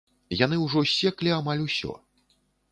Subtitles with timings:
[0.37, 1.91] Яны ўжо ссеклі амаль усё.